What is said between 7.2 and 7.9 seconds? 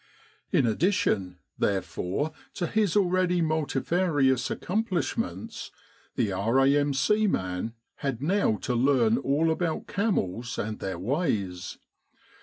man